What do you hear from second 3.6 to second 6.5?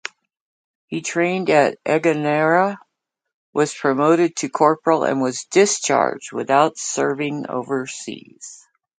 promoted to corporal, and was discharged